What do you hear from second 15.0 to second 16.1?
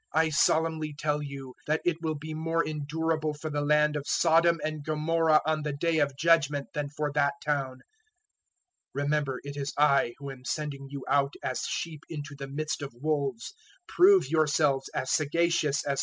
sagacious as serpents, and as innocent as doves.